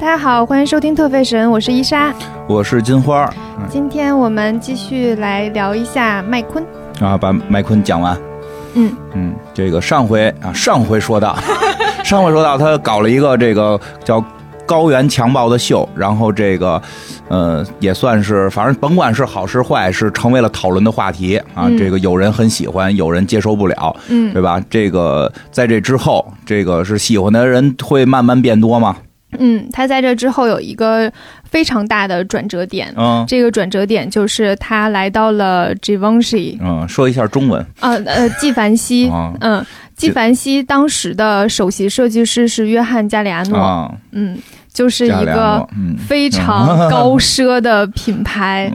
[0.00, 2.10] 大家好，欢迎收听特费神，我是伊莎。
[2.48, 3.30] 我是金花
[3.68, 6.64] 今天我们继续来聊一下麦昆。
[6.98, 8.18] 啊，把麦昆讲完。
[8.72, 11.36] 嗯嗯，这个上回啊，上回说到，
[12.02, 14.24] 上回说到他搞了一个这个叫
[14.64, 16.80] 高原强暴的秀，然后这个
[17.28, 21.66] 呃也算是，反正甭管是好是坏，是成为了讨论的话题啊。
[21.66, 24.58] 嗯这个有人很喜欢，有人接受不了，嗯对吧？
[24.70, 28.96] 这个在这之后，这个是喜欢的人会慢慢变多吗？
[29.38, 31.10] 嗯，他在这之后有一个
[31.44, 32.92] 非常大的转折点。
[32.96, 33.24] 嗯。
[33.28, 37.64] 这个转折点就是他来到了 Givenchy，嗯，说一下中文。
[37.80, 39.32] 呃呃，纪梵希， 啊。
[39.40, 39.64] 嗯，
[39.96, 44.38] 纪梵希当时的首席设计师是约翰加里亚诺，啊，嗯，
[44.72, 45.66] 就是一个
[46.06, 48.72] 非常 高奢的品牌，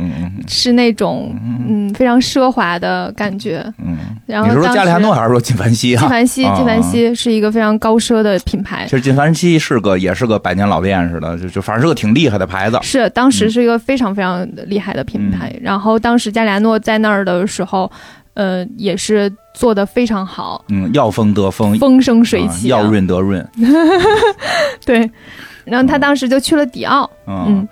[0.48, 1.34] 是那种
[1.68, 3.64] 嗯非常奢华的感觉。
[3.80, 6.02] 嗯，然后你是说加里安诺还是说纪梵希啊？
[6.04, 8.92] 纪梵希，啊纪梵希是一个非常高奢的品牌其。
[8.92, 12.78] 实纪梵希是个也是个百年老店似的，就就反正是个挺厉害的牌子。
[12.82, 15.50] 是，当时是一个非常非常厉害的品牌。
[15.56, 17.90] 嗯然后当时加里安诺在那儿的时候，
[18.34, 23.48] 呃，也是做的非常好，嗯，要风得风，风生水起、啊要润得润。
[24.86, 25.10] 对。
[25.66, 27.68] 然后他当时就去了迪奥，嗯嗯，，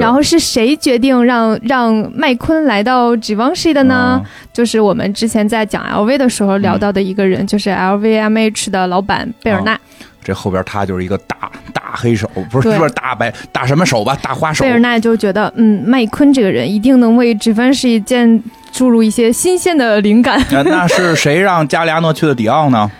[0.00, 4.20] 然后是谁决定让让麦昆来到 Givenchy 的呢？
[4.22, 9.78] 嗯就是我们之前在讲 LV 的时候聊到的一个人，就是 LVMH 的老板贝尔纳。
[10.22, 14.70] 这后边他就是一个大大黑手，不是对不是大白大什么手吧，大花手贝。
[14.70, 22.90] 尔纳就觉得，嗯，麦昆这个人一定能为 Givenchy 建注入一些新鲜的灵感，那那是谁让加利亚诺去的迪奥呢？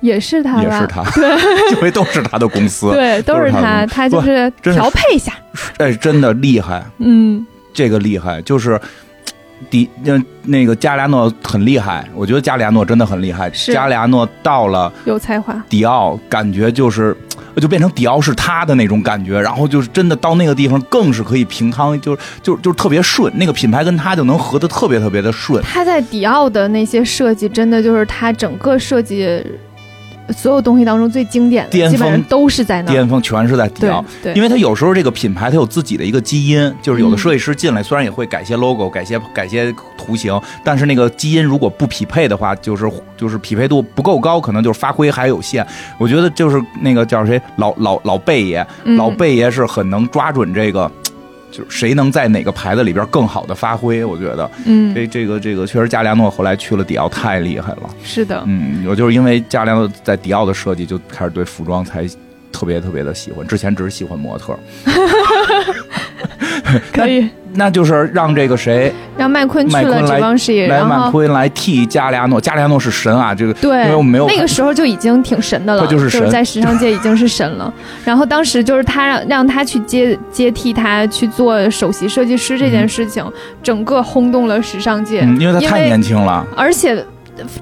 [0.00, 0.62] 也是他？
[0.62, 1.02] 也是他，
[1.72, 2.90] 因为都是他的公司。
[2.92, 5.32] 对，都是他他，就是调配一下。
[5.78, 8.80] 哎，真的厉害，嗯，这个厉害，就是。
[9.68, 13.52] 迪那那个加里亚诺很厉害，我觉得加里亚诺真的很厉害。
[13.52, 15.54] 是加里亚诺到了有才华。
[15.68, 17.14] 迪奥，感觉就是
[17.56, 25.62] 就变成迪奥是他的那种感觉，然后就是真的到那个地方更是可以平摊，就是就就特别顺，那个品牌跟他就能合的特别特别的顺。
[25.62, 29.44] 他在迪奥的那些设计，真的就是他整个设计
[30.32, 32.94] 所有东西当中最经典的，巅峰基本上都是在那儿。
[32.94, 45.66] 巅峰全是在迪对奥，对，因为它有时候这个品牌它有自己的一个基因，就是有的嗯设计师进来虽然也会改些 logo、改些改些图形，但是那个基因如果不匹配的话，就是就是匹配度不够高，可能就是发挥还有限。
[45.98, 50.90] 我觉得就是那个叫谁老老老贝爷，嗯老贝爷是很能抓准这个。
[51.50, 54.04] 就是谁能在哪个牌子里边更好的发挥？
[54.04, 57.90] 我觉得嗯，这这个这个确实加利亚诺后来去了迪奥太厉害了。
[58.02, 62.06] 是的，嗯，我就是因为加利亚诺在迪奥的设计就开始对服装才
[62.52, 64.58] 特别特别的喜欢，之前只是喜欢模特。
[66.92, 77.72] 可以那就是让这个谁让麦昆去了麦昆来 Givenchy，来曼然后昆来替加利亚诺，加利亚诺是神啊，这个对，因为我没有那个时候就已经挺神的了，他就是神在时尚界已经是神了。
[78.04, 83.24] 然后当时就是他让让他去接接替他去做首席设计师这件事情，
[83.60, 87.04] 整个轰动了时尚界，嗯，因为他太年轻了，而且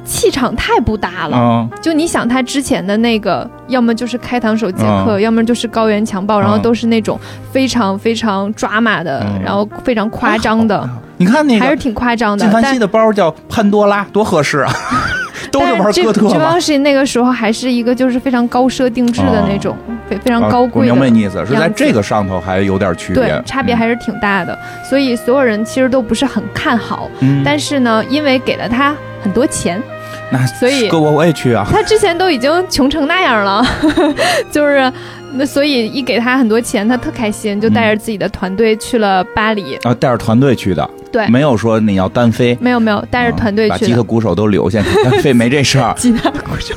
[0.04, 1.36] 气场太不搭了。
[1.36, 7.18] 嗯，就你想他之前的那个，要么就是开膛手杰克，嗯要么就是高原强暴，然后嗯都是那种
[7.52, 12.52] 非常非常抓马的，嗯然后非常夸张的，你看那个还是挺夸张的金。
[12.52, 14.72] 凡但西的包叫潘多拉，多合适啊，
[15.50, 16.56] 都是玩但哥特这嘛。
[16.56, 19.76] Givenchy 那个时候还是一个就是非常高奢定制的那种，
[20.08, 20.92] 非、非常啊高贵的。
[20.92, 24.56] 我明白你意思，是在这个上头还有点区别对，，差别还是挺大的，
[24.88, 27.08] 所以所有人其实都不是很看好。
[27.20, 29.82] 嗯，但是呢，因为给了他很多钱，
[30.30, 33.64] 那所以哥我我也去啊，他之前都已经穷成那样了，
[34.50, 34.92] 就是
[35.34, 39.74] 那所以一给他很多钱，他特开心，就带着自己的团队去了巴黎。
[39.82, 43.86] 啊，带着团队去的，对，没有说你要单飞，没有没有，带着团队啊把。
[43.86, 45.94] 吉他鼓手都留下，单飞没这事儿。
[45.98, 46.74] 吉他鼓手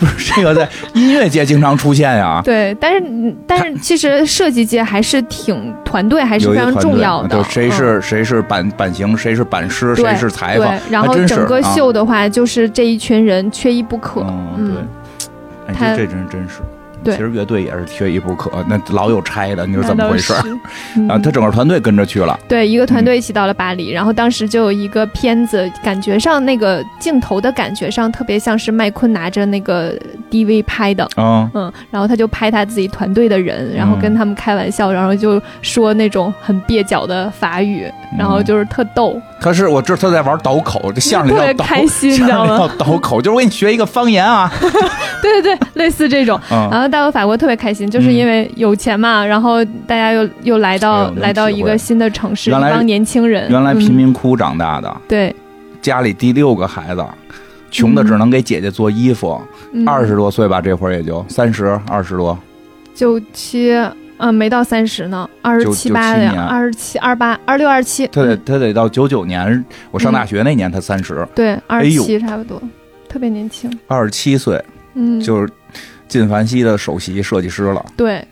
[0.34, 7.36] 这个在音乐界经常出现呀，对，但是嗯但是其实设计界还是挺团队还是非常重要的。
[7.36, 14.24] 就谁嗯是谁是版版型，谁是版师，谁是裁缝对，，然后整个啊秀的话，就是这一群人缺一不可。
[14.56, 14.74] 嗯，
[15.66, 16.60] 对，他哎，这这真真是。
[17.06, 17.16] 对。
[17.16, 20.34] 其实乐队也是缺一不可，那老有拆的，你说怎么回事
[21.08, 29.96] 啊，他整个团队跟着去了，对一个团队一起到了巴黎，然后当时就有一个片子，感觉上那个镜头的感觉上特别像是麦昆拿着那个
[30.30, 38.18] DV 拍的，嗯，嗯，然后他就拍他自己团队的人，然后跟他们开玩笑，然后就说那种很蹩脚的法语，嗯。
[38.18, 42.56] 然后就是特逗，他是我知道他在玩倒口，这相声叫倒，开心，你知道吗？
[42.56, 44.50] 相声叫倒口，就是我给你学一个方言啊，
[45.22, 46.40] 对对对，类似这种。
[46.48, 55.34] 然嗯，后到了法国特别开心，就是因为有钱嘛，然后大家又又来哎到来到一个新的城市，一帮年轻人，原来贫嗯民窟长大的，对，
[55.82, 57.04] 家里第六个孩子，
[57.70, 59.38] 穷的只能给姐姐做衣服，
[59.72, 59.86] 嗯。
[59.86, 62.38] 二十多岁吧，这会儿也就三十二十多，
[62.94, 63.74] 九七，
[64.16, 68.06] 嗯，没到三十呢，二十七八的呀，二十七、二八、二六、二七。
[68.06, 71.26] 他得他得到九九年，我上大学那年他三十。
[71.34, 72.58] 对，二十七差不多，
[73.06, 73.70] 特别年轻。
[73.86, 74.62] 二十七岁，
[74.94, 75.52] 嗯，就是
[76.08, 77.84] 靳凡希的首席设计师了。
[77.96, 78.24] 对。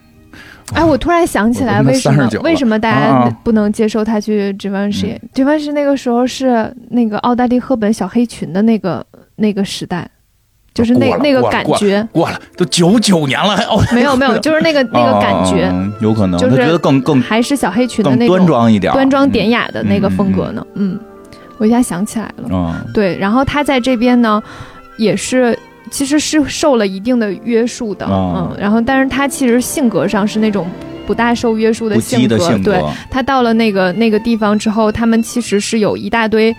[0.72, 5.20] 哎，我突然想起来，为什么为什么大家不能接受他去直方士？
[5.34, 9.04] 直方士那个时候是那个奥黛丽·赫本小黑裙的那个
[9.36, 10.08] 那个时代，
[10.72, 15.70] 就是那那个感觉过了，都九九年了，还哦，没有没有， 就是那个那个感觉，
[16.00, 20.66] 有可能就是觉得更更还是小黑裙的那种端庄一点、端庄典雅的那个风格呢。
[20.76, 20.98] 嗯，
[21.58, 24.42] 我一下想起来了，嗯，对，然后他在这边呢，
[24.96, 25.56] 也是。
[25.94, 30.66] 其实是受了一定的约束的，嗯，然后但是他其实性格上是那种
[31.06, 36.52] 不大受约束的性格，对，他到了那个那个地方之后，他们其实是有一大堆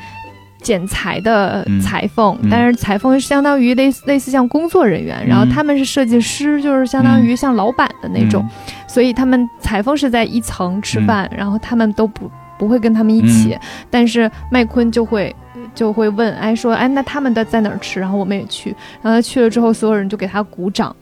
[0.61, 8.41] 剪裁的裁缝，但是裁缝相当于类似类似像工作人员，然后他们是设计师，就是相当于像老板的那种，
[8.87, 13.53] 所以他们裁缝是在一层吃饭，然后他们都不不会跟他们一起，
[13.89, 15.35] 但是麦昆就会。
[15.75, 17.99] 就会问，哎，说，哎，那他们的在哪儿吃？
[17.99, 18.69] 然后我们也去，
[19.01, 20.95] 然后他去了之后，所有人就给他鼓掌。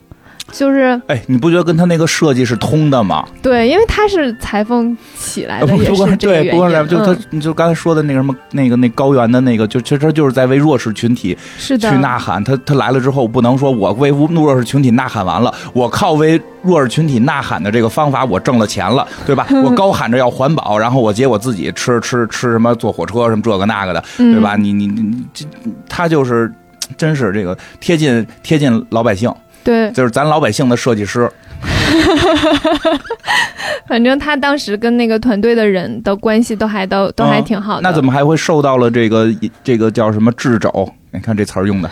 [0.52, 3.26] 就是，哎，你不觉得跟他那个设计是通的吗？
[3.42, 6.88] 对，因为他是裁缝起来的，也是这个原因。
[6.88, 12.44] 就他，你就刚才说的那个什么，那个那高原的那个，就其实他就是在为弱势群体去呐喊。
[12.44, 19.48] 他他来了之后，不能说我为弱势群体呐喊完了，我靠为弱势群体呐喊的这个方法，我挣了钱了，对吧？
[19.64, 24.56] 我 高喊着要环保，然后我结果自己吃吃吃什么坐火车什么这个那个的，对吧？
[24.56, 25.46] 你你你这
[25.90, 26.52] 他就是
[26.96, 29.34] 真是这个贴近贴近老百姓。
[29.64, 31.30] 对，就是咱老百姓的设计师。
[33.88, 37.82] 反正他当时跟那个团队的人的关系都还都都还挺好的。
[37.82, 39.28] 那怎么还会受到了这个
[39.64, 40.92] 这个叫什么掣肘？
[41.12, 41.90] 你看这词儿用的。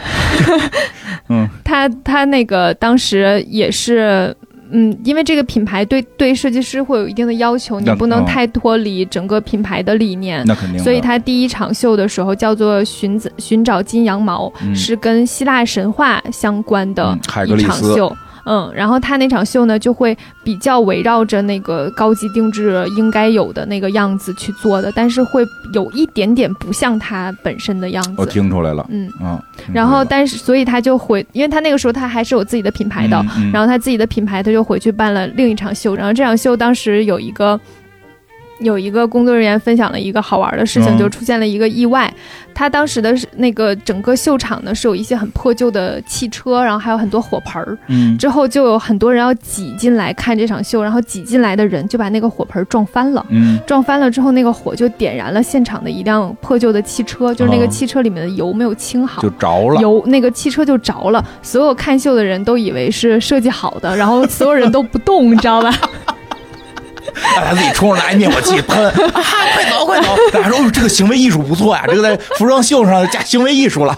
[1.30, 4.36] 嗯，他他那个当时也是。
[4.72, 10.44] 嗯，因为这个品牌对对设计师会有一定的要求，你不能太脱离整个品牌的理念。
[10.46, 10.82] 那肯定。
[10.82, 18.08] 所以他第一场秀的时候叫做“寻子寻找金羊毛”，是跟希腊神话相关的一场秀。
[18.08, 18.18] 嗯，
[18.74, 28.14] 然后他那场秀呢，就会比较围绕着那个高级定制应该有的那个样子去做的，但是会有一点点不像他本身的样子。
[28.18, 29.42] 我听出来了，嗯嗯。
[29.74, 37.60] 然后，但是，所以他就回，因为他那个时候他还是有自己的品牌的，然后他自己的品牌他就回去办了另一场秀，然后这场秀当时有一个。
[38.62, 42.12] 有一个工作人员分享了一个好玩的事情，就出现了一个意外。
[42.54, 47.78] 他当时的那个整个秀场呢，是有一些很破旧的汽车，然后还有很多火盆儿。
[47.88, 53.26] 嗯，之后就有很多人要挤进来看这场秀，然后挤进来的人就把那个火盆撞翻了。
[53.30, 59.82] 嗯，撞翻了之后，那个火就点燃了现场的一辆破旧的汽车，就是那个汽车里面的油没有清好，就着了。
[59.82, 65.74] 油那个汽车就着了，所有看秀的人都以为是设计好的，然后所有人都不动，你知道吧？
[67.36, 70.16] 大家自己冲上来灭火器喷，啊，快走快走！
[70.32, 73.98] 大家说这个行为艺术不错呀，这个在服装秀上加行为艺术了。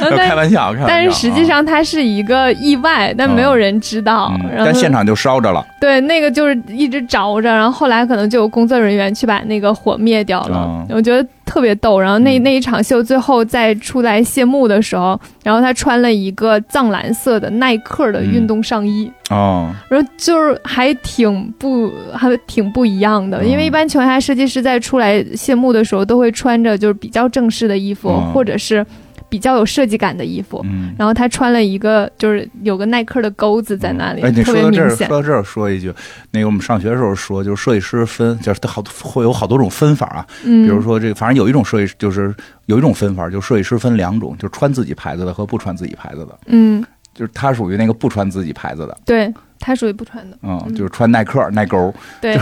[0.00, 4.32] 开玩笑，但是实际上它是一个意外，但没有人知道。
[4.58, 5.64] 但现场就烧着了。
[5.80, 10.86] 对，那个就是一直着着，然后后来可能就有工作人员去把那个火灭掉了。
[10.90, 11.98] 我觉得特别逗。
[11.98, 19.10] 然后那那一场秀最后再出来谢幕的时候，然后他穿了一个藏蓝色的耐克的运动上衣。
[19.30, 28.84] 哦，然后就是还挺不还挺不一样的，因为一般情况下设计师在出来谢幕的时候都会穿着就是比较正式的衣服，或者是。
[29.32, 34.90] 比较有设计感的衣服，嗯，然后他穿了一个，就是有个耐克的钩子在那里，说到这儿。
[34.90, 35.90] 说到这儿，说一句，
[36.32, 40.26] 那个我们上学的时候说，就是设计师分，就是他好会有好多种分法啊。
[40.44, 42.34] 嗯，比如说这个，反正有一种设计，就是
[42.66, 46.38] 有一种分法，就是设计师分两种，就是穿自己牌子的和不穿自己牌子的。
[46.48, 46.84] 嗯，
[47.14, 48.98] 就是他属于那个不穿自己牌子的。
[49.06, 50.36] 对他属于不穿的。
[50.42, 51.90] 嗯，就是穿耐克耐钩。
[52.20, 52.38] 对。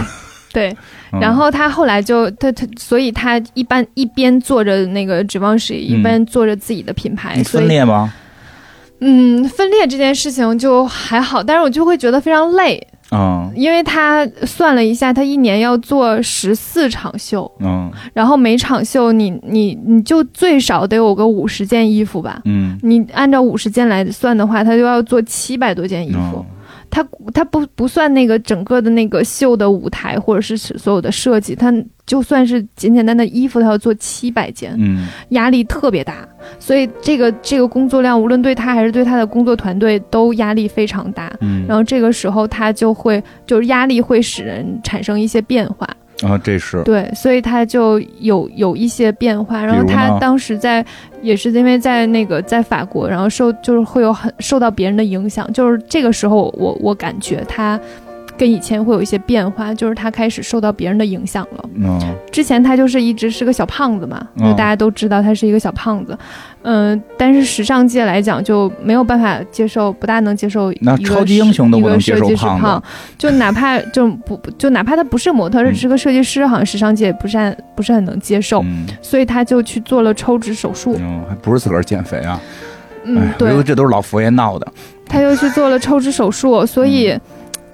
[0.52, 0.76] 对，
[1.20, 7.42] 然后他后来就他他，所以他一般一边做着那个指望石，一边做着自己的品牌。
[7.44, 8.12] 分裂吗？
[9.00, 12.86] 嗯，分裂这件事情就还好，但是我就会觉得非常累。
[13.12, 17.50] 嗯，因为他算了一下，他一年要做十四场秀。
[17.58, 22.40] 嗯，然后每场秀你你你就最少得有个五十件衣服吧。
[22.44, 26.44] 嗯，你按照五十件来算的话，他就要做七百多件衣服。
[26.90, 31.72] 他他不不算那个整个的那个秀的舞台或者是所有的设计，他
[32.04, 36.28] 就算是简简单的衣服，他要做七百件，嗯，压力特别大，
[36.58, 45.88] 所以这个这个工作量，无论对他还是对他的工作团队都压力非常大，嗯，然后这个时候他就会就是压力会使人产生一些变化。
[46.22, 49.64] 啊，这是对，所以他就有有一些变化。
[49.64, 50.84] 然后他当时在
[51.22, 57.78] 也是因为在那个在法国，然后受就是会有很受到别人的影响，就是这个时候我我感觉他。
[58.40, 61.64] 跟以前会有一些变化，就是他开始受到别人的影响了。
[61.74, 62.00] 嗯，
[62.32, 66.16] 之前他就是一直是个小胖子嘛，就大家都知道他是一个小胖子。
[66.62, 72.82] 嗯，但是时尚界来讲就没有办法接受，不大能接受那超级英雄都不能接受胖，
[73.18, 78.64] 就哪怕就不就哪怕他不是模特，只是个设计师，好像时尚界也不是很不是很能接受。
[79.02, 80.96] 所以他就去做了抽脂手术。
[80.98, 82.40] 嗯，还不是自个儿减肥啊？
[83.04, 84.66] 嗯，对，这都是老佛爷闹的。
[85.06, 87.14] 他又去做了抽脂手术，所以。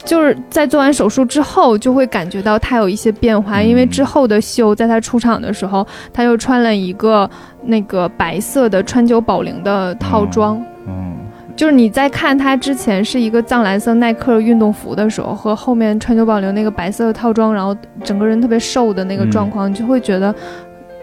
[0.06, 7.28] 就是在做完手术之后，就会感觉到他有一些变化，因为之后的秀，在他出场的时候，他又穿了一个
[7.64, 10.62] 那个白色的川久保玲的套装。
[10.86, 11.16] 嗯，
[11.56, 20.32] 就是你在看他之前是一个藏蓝色耐克运动服的时候，和后面川久保玲那个白色的套装，然后整个人特别瘦的那个状况，你就会觉得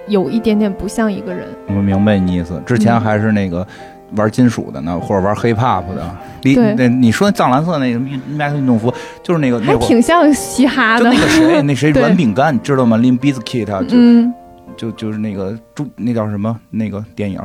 [0.07, 1.45] 有一点点不像一个人。
[1.67, 3.67] 我明白你意思，之前还是那个。
[4.15, 7.99] 玩金属的呢，或者玩 hip hop 的，你那你说藏蓝色那个
[8.35, 8.93] 耐克运动服，
[9.23, 11.05] 就是那个还挺像嘻哈的。
[11.05, 14.31] 就那个谁，那谁 软饼干，你知道吗？Lim Biscuit，就
[14.75, 16.59] 就就是那个中那叫什么？
[16.69, 17.39] 那个电影《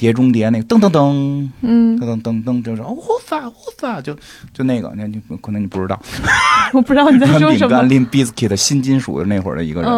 [0.00, 4.16] 碟中谍》那个噔噔噔，嗯，噔噔噔，就是我发我发，就
[4.54, 6.00] 就那个，那你可能你不知道，
[6.72, 7.68] 我不知道你在说什么。
[7.68, 9.90] 软 饼干 Lim Bizkit 新金属的那会儿的一个人。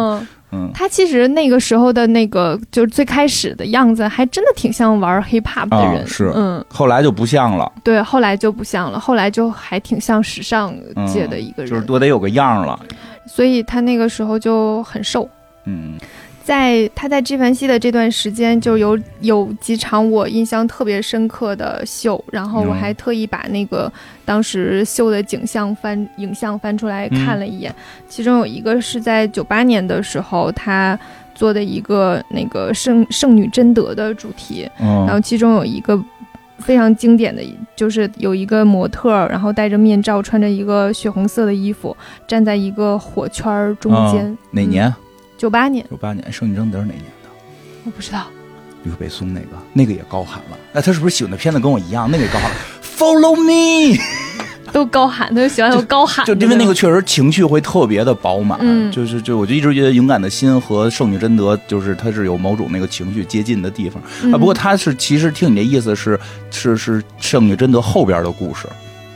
[0.51, 6.05] 嗯他其实那个时候的那个，就是最开始的样子，还真的挺像玩 hip hop 的人。
[6.05, 7.71] 是，嗯，后来就不像了。
[7.83, 10.75] 对，后来就不像了，后来就还挺像时尚
[11.07, 12.79] 界的一个人，就是多得有个样了。
[13.25, 15.27] 所以他那个时候就很瘦。
[15.65, 15.97] 嗯。
[16.43, 23.91] 在他在纪梵希的这段时间，就有有几场我印象特别深刻的秀，然后我还特意把那个
[24.25, 27.73] 当时秀的景象翻影像翻出来看了一眼。
[28.09, 30.99] 其中有一个是在九八年的时候，他
[31.33, 35.97] 做的一个那个圣圣女贞德的主题，然后其中有一个
[36.57, 37.41] 非常经典的
[37.73, 41.95] 就是有一个模特，然后戴着面罩，穿着一个血红色的衣服，
[42.27, 44.37] 站在一个火圈中间。
[44.51, 44.93] 哪年？
[45.43, 47.29] 九八年，九八年，圣女贞德是哪年的？
[47.83, 48.27] 我不知道。
[48.83, 50.57] 吕北松那个，那个也高喊了。
[50.71, 52.09] 哎，他是不是喜欢的片子跟我一样？
[52.09, 53.99] 那个也高喊了， Follow me，
[54.71, 56.25] 都高喊，他就喜欢有高喊。
[56.25, 58.57] 就因为那个确实情绪会特别的饱满，
[58.89, 64.37] 就是就我就一直觉得勇敢的心和圣女贞德，就是它是有某种那个情绪接近的地方啊。
[64.37, 66.17] 不过他是其实听你这意思是
[66.51, 68.65] 是是圣女贞德后边的故事。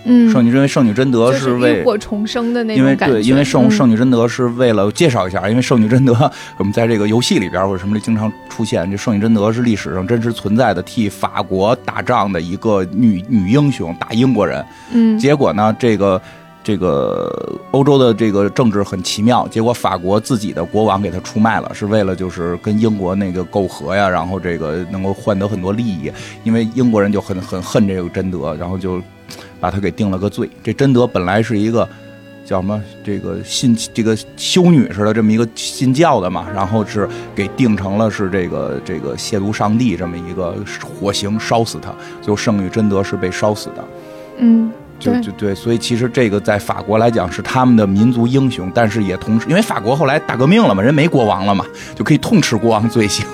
[0.07, 3.15] 嗯，圣女因为圣女贞德是为火重生的那种感觉。
[3.15, 6.13] 因为对，因为圣圣女贞德是为了介绍一下，因为圣女贞德
[6.57, 8.89] 我们在这个游戏里边或者什么里经常出现。
[8.89, 14.65] 这圣女贞德是历史上真实存在的，替法国打仗的一个女女英雄，打英国人。
[14.91, 16.21] 嗯，结果呢，这个
[16.63, 26.11] 这个欧洲的这个政治很奇妙，结果法国自己的国王给他出卖了，是为了就是跟英国那个媾和呀，然后这个能够换得很多利益。
[26.43, 29.01] 因为英国人就很很恨这个贞德，然后就。
[29.59, 30.49] 把他给定了个罪。
[30.63, 31.87] 这贞德本来是一个
[32.45, 32.81] 叫什么？
[33.03, 41.93] 这个信这个修女似的这么一个信教的嘛，然后是给定成了是这个这个亵渎上帝这么一个火刑烧死他。
[42.21, 43.83] 最后圣女贞德是被烧死的。
[44.37, 53.25] 嗯，就就对，所以其实这个在法国来讲是他们的民族英雄，但是也同时因为法国后来大革命了嘛，人没国王了嘛，就可以痛斥国王罪行。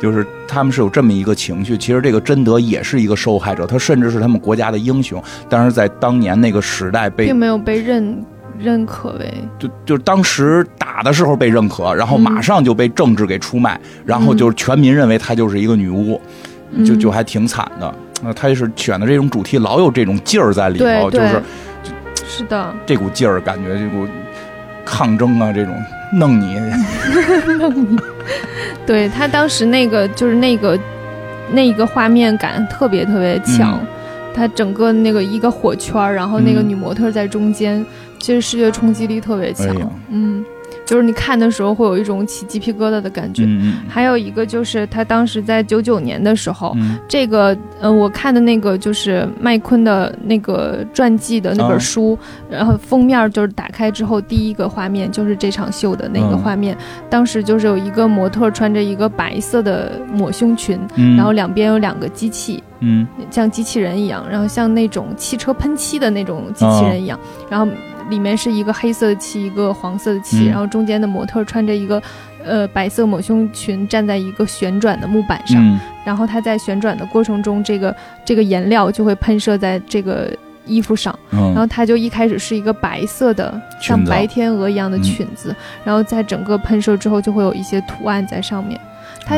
[0.00, 8.24] 就是他们是有这么一个情绪，其实这个贞德也是一个受害者，他甚至是他们国家的英雄，但是在当年那个时代被并没有被认
[8.58, 16.20] 认可为，就就是当时打的时候被认可，然后马上就被政治给出卖，然后就是全民认为她就是一个女巫，
[16.84, 17.94] 就就还挺惨的。
[18.20, 21.40] 那他是选的这种主题，老有这种劲儿在里头，就是
[22.26, 24.04] 是的，这股劲儿感觉这股
[24.84, 25.72] 抗争啊，这种。
[26.12, 26.58] 弄你，
[27.58, 27.96] 弄你，
[28.86, 30.78] 对他当时那个就是那个
[31.52, 33.78] 那个画面感特别特别强，
[34.34, 37.84] 他整个那个一个火圈，然后那个女模特在中间，
[38.18, 39.66] 其实视觉冲击力特别强，
[40.10, 40.44] 嗯。
[40.88, 43.46] 就是你看的时候会有一种起鸡皮疙瘩的感觉，
[43.86, 46.74] 还有一个就是他当时在九九年的时候，
[47.06, 52.18] 这个呃我看的那个就是麦昆的那个传记的那本书，
[52.48, 56.74] 然后封面就是打开之后第一个画面就是这场秀的那个画面，
[57.10, 60.80] 当时就是有一个模特穿着一个白色的抹胸裙，
[61.18, 67.70] 然后两边有两个机器，嗯，像机器人一样，然后像那种汽车喷漆的那种机器人一样，然后。
[68.08, 72.02] 里面是一个黑色的漆，一个黄色的漆，然后中间的模特穿着一个，
[72.44, 80.30] 呃，白色抹胸裙，站在一个旋转的木板上，然后它在旋转的过程中，这个这个颜料就会喷射在这个
[80.64, 88.80] 衣服上，然后它就一开始是一个白色的，像白天鹅一样的裙子，然后在整个喷射之后就会有一些图案在上面，
[89.24, 89.36] 它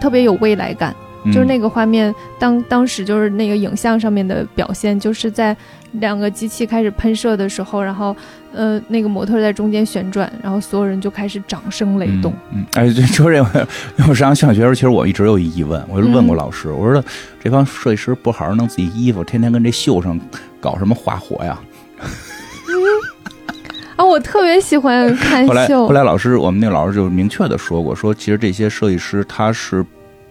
[0.00, 0.94] 特别有未来感。
[1.32, 5.56] 就是那个画面，当当时就是那个影像上面的表现，就是在
[5.94, 8.16] 两个机器开始喷射的时候，然后
[8.52, 12.32] 呃，那个模特在中间旋转，然后所有人就开始掌声雷动。
[12.52, 17.02] 嗯， 哎，就就这个，因为 我上小学时候，其实我一直有疑问，我就问过老师，我说
[17.42, 20.18] 这帮设计师不好好弄自己衣服，天天跟这秀上
[20.60, 21.58] 搞什么花活呀？
[23.96, 25.86] 啊，我特别喜欢看秀。
[25.86, 29.84] 后来老师，我们那个老师就明确的说过，说其实这些设计师他是。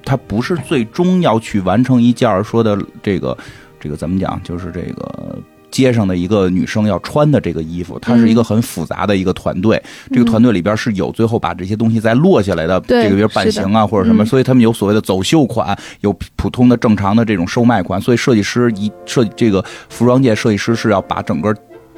[0.05, 3.37] 他不是最终要去完成一件说的这个，
[3.79, 4.37] 这个怎么讲？
[4.43, 5.39] 就是这个
[5.73, 9.81] 街上的一个女生要穿的这个衣服，它是一个很复杂的一个团队。
[10.11, 17.99] 这个团队里边是有最后把这些东西再落下来的，这个比如版型啊或者什么，所以他们有所谓的走秀款，有普通的正常的这种售卖款。
[17.99, 21.51] 所以设计师一设这个服装界设计师是要把整个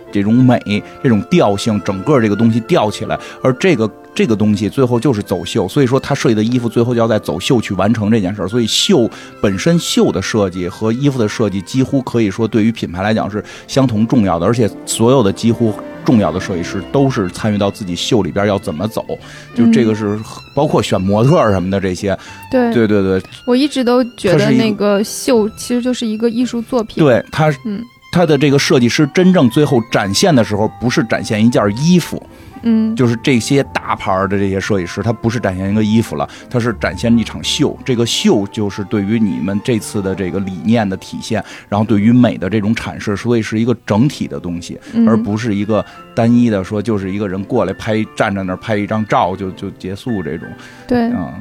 [0.09, 0.57] 这种美、
[1.03, 3.91] 这种调性，整个这个东西吊起来，而这个。
[4.15, 8.47] 这个东西最后就是走秀，所以说他设计的衣服最后就要在走秀去完成这件事儿。
[8.47, 9.09] 所以秀
[9.41, 15.73] 本身秀的设计和衣服的设计几乎可以说对于品牌来讲是相同重要的，而且所有的几乎
[16.05, 19.05] 重要的设计师都是参与到自己秀里边要怎么走，
[19.53, 20.17] 就这个是
[20.55, 22.17] 包括选模特什么的这些。
[22.49, 27.03] 对对对对，我一直都觉得那个秀其实就是一个艺术作品。
[27.03, 32.21] 对他，嗯，他的这个设计师真正最后展现的时候，不是展现一件衣服。
[32.65, 37.77] 嗯，就是这些大牌的这些设计师，他不是展现一个衣服了，他是展现一场秀。
[37.85, 50.47] 这个秀就是对于你们这次的这个理念的体现，然后对于美的这种阐释，所以是一个整体的东西，而不是一个单一的说，就是一个人过来拍站在那儿拍一张照就就结束这种。
[50.87, 51.33] 对，嗯。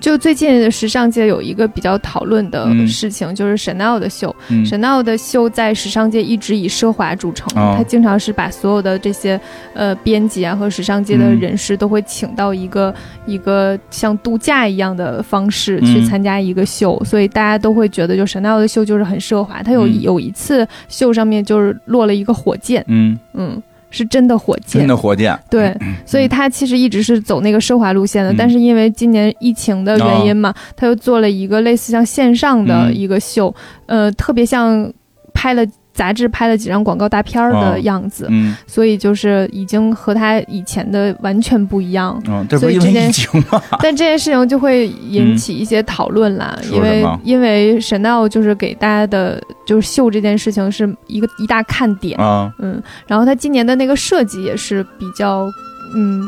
[0.00, 4.34] 就最近时尚界有一个比较讨论的事情，就是 Chanel 的秀。
[4.64, 9.38] Chanel 的秀在时尚界一直以奢华著称，他经常是把所有的这些
[9.74, 12.94] 呃编辑啊和时尚界的人士都会请到一个
[13.26, 19.62] 一个像度假一样的方式去参加一个秀，所以大家都会觉得就 Chanel 的秀就是很奢华。
[19.62, 23.18] 他有有一次秀上面就是落了一个火箭，嗯。
[23.34, 23.62] 嗯。
[23.90, 25.76] 是真的火箭，真的火箭，对，
[26.06, 33.54] 所以他其实一直是走那个奢华路线的，但是因为今年疫情的原因嘛，他又做了一个类似像线上的一个秀，
[33.86, 34.90] 呃，特别像
[35.34, 35.66] 拍了。
[36.00, 43.44] 杂志拍了几张广告大片儿的样子，嗯，所以就是已经和他以前的完全不一样，嗯，所以这件事情，
[43.82, 52.18] 但这件事情就会引起一些讨论啦，因为因为 Chanel 就是给大家的，就是秀这件事情是一个一大看点。
[52.18, 55.46] 啊，嗯，然后他今年的那个设计也是比较，
[55.94, 56.22] 嗯，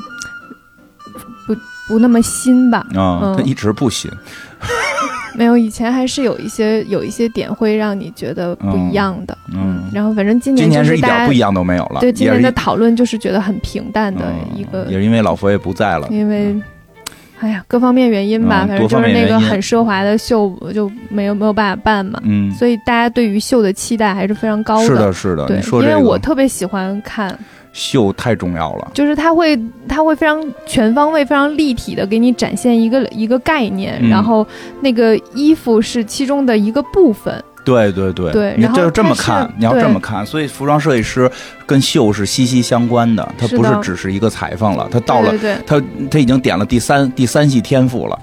[1.47, 1.57] 不
[1.89, 4.11] 不那么新吧，啊，他一直不新。
[5.39, 12.01] 没有，以前还是有一些有一些点会让你觉得不一样的，嗯，然后反正今年今年是一点不一样都没有了。
[12.01, 16.55] 对，今年的讨论就是觉得很平淡的一个，也是因为老佛爷不在了，因为，
[17.43, 27.37] 哎呀，各方面原因吧，反正就是那个很奢华的秀就没有没有办法办嘛，嗯，所以大家对于秀的期待还是非常高的，是的，是的，对，因为我特别喜欢看。
[27.73, 34.47] 秀太重要了，就是它会，它会非常全方位、非常立体的给你展现一个一个概念，然后
[34.83, 37.43] 那个衣服是其中的一个部分。
[37.65, 41.31] 对对对，对，你就这么看，你要这么看，所以服装设计师
[41.67, 45.33] 跟秀是息息相关的，他不是只是一个裁缝了，他到了，
[45.67, 48.19] 他他已经点了第三第三系天赋了，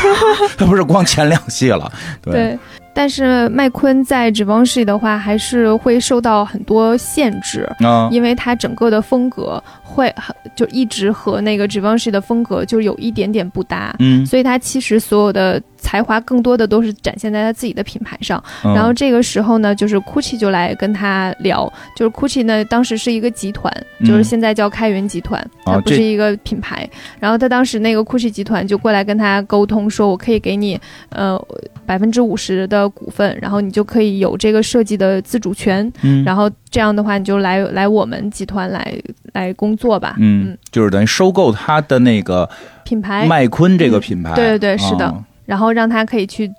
[0.56, 1.90] 他不是光前两系了，
[2.22, 2.58] 对。
[2.98, 7.64] 但是麦昆在 Givenchy 的话，还是会受到很多限制，
[8.10, 10.12] 因为他整个的风格会
[10.56, 15.62] 就一直和那个 Givenchy 的风格就有一点点不搭，嗯，所以他其实所有的。
[15.80, 18.42] 才华更多的都是展现在他自己的品牌上，
[18.74, 23.72] 然后这个时候呢，就是 Gucci 就来跟他聊，就是 Gucci 呢当时是一个集团，
[24.04, 26.86] 就是现在叫开源集团，它不是一个品牌。
[27.20, 30.76] 然后他当时那个 Gucci 集团就过来跟他沟通，说我可以给你
[31.10, 31.40] 呃
[31.86, 38.94] 百分之五十的股份，然后你就可以有这个设计的自主权，嗯然后这样的话你就来来我们集团来
[39.32, 40.16] 来工作吧。
[40.18, 42.48] 嗯，就是等于收购他的那个
[42.84, 44.34] 品牌麦昆这个品牌。
[44.34, 45.14] 对对对，是的。
[45.46, 46.50] 然后让他可以去，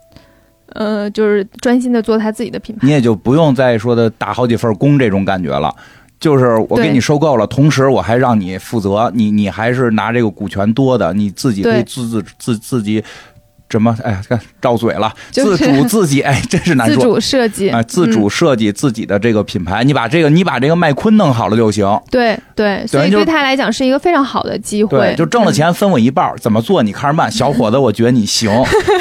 [0.73, 2.87] 呃，就是专心的做他自己的品牌。
[2.87, 5.71] 你也就不用再说的打好几份工这种感觉了，
[6.19, 13.03] 就是我给你收购了，同时我还让你负责，你你还是拿这个股权多的，你自己可以自自自自己
[13.69, 13.95] 什么？
[14.03, 16.95] 哎呀，看照嘴了，自主自己，哎，真是难说。
[16.95, 21.87] 自主设计，哎，自主设计自己的这个品牌，你把这个，你把这个麦昆弄好了就行。
[22.09, 25.13] 对对，所以对他来讲是一个非常好的机会。
[25.15, 27.31] 就挣了钱分我一半，怎么做你看着办。
[27.31, 28.51] 小伙子，我觉得你行。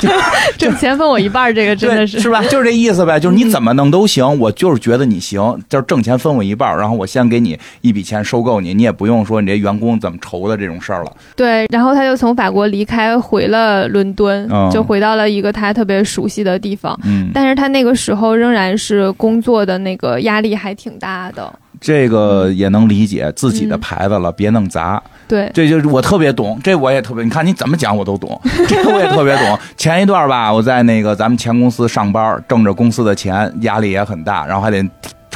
[0.58, 2.42] 挣钱分我一半，这个真的是是吧？
[2.44, 3.18] 就是这意思呗。
[3.18, 5.38] 就是你怎么弄都行，我就是觉得你行。
[5.68, 11.12] 就是挣钱分我一半，然后我先给你一笔钱收购你，你也不用说你这员工怎么愁的这种事儿了。
[11.34, 14.46] 对，然后他就从法国离开，回了伦敦。
[14.72, 21.52] 就回到了一个他特别熟悉的地方，嗯，但是他那个时候仍然是工作的那个压力还挺大的。
[21.80, 25.00] 这个也能理解，自己的牌子了，别弄砸。
[25.28, 27.22] 对，这就是我特别懂，这我也特别。
[27.22, 29.58] 你看你怎么讲我都懂， 这我也特别懂。
[29.76, 34.84] 前一段吧，我在那个咱们前公司上班，挣着公司的钱，压力也很大，然后还得。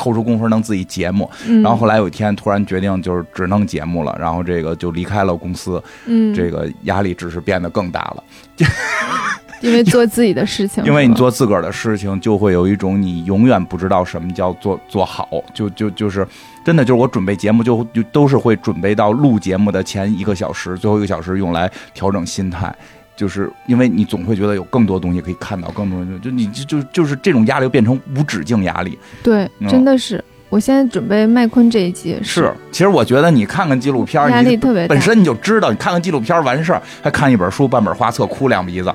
[0.03, 1.31] 抽出功夫弄自己节目，
[1.63, 8.25] 然后后来有一天突然决定就是只弄节目了，然后这个就离开了公司，嗯，这个压力只是变得更大了，
[9.63, 16.27] 因为做自己的事情， 因为你做自个儿的事情，就会有一种你永远不知道什么叫做做好，就就就是
[16.65, 22.75] 真的就是我准备节目就就都是会准备到录节目的前一个小时，最后一个小时用来调整心态。
[23.23, 28.99] 就是因为你总会觉得有更多东西可以看到，更多就你就就就是这种压力变成无止境压力。
[29.23, 30.23] 对，真的是。
[30.49, 32.53] 我现在准备麦昆这一集是。
[32.73, 34.93] 其实我觉得你看看纪录片，压力特别大。
[34.93, 38.93] 本身你就知道，你看看纪录片完事儿，还看一本书、半本画册，哭两鼻子。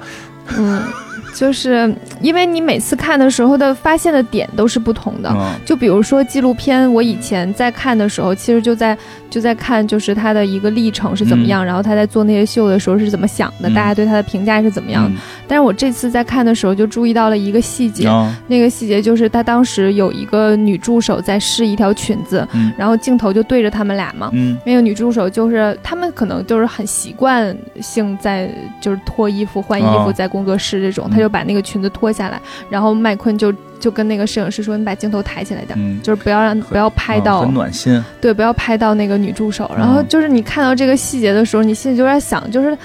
[0.57, 0.83] 嗯。
[1.37, 5.31] 就是因为你每次看的时候的发现的点都是不同的，
[5.63, 8.97] 就比如说纪录片，我以前在看的时候，其实就在
[9.29, 15.11] 就在看，就是他的一个历程是怎么样，然后他在做那些秀的时候是怎么想的，大家对他的评价是怎么样。
[15.47, 18.09] 但是我这次在看的时候就注意到了一个细节，
[18.47, 24.31] 那个细节就是他当时有一个女助手在试一条裙子，然后镜头就对着他们俩嘛，
[24.65, 28.49] 那个女助手就是他们可能就是很习惯性在
[28.81, 31.26] 就是脱衣服换衣服在工作室这种，他就。
[31.27, 38.03] 把那个裙子脱下来，然后麦昆就就跟那个摄影师说：“你把镜头抬起来点，就是不要让不要拍到，很暖心。
[38.19, 39.71] 对，不要拍到那个女助手。
[39.77, 42.77] 然后就是你看到这个细节的时候，你心里就在想，就是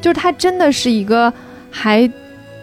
[0.00, 1.32] 就是他真的是一个
[1.70, 2.10] 还。”